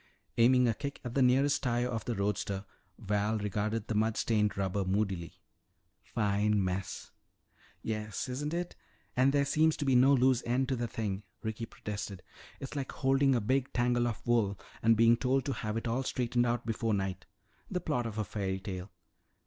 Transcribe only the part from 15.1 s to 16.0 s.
told to have it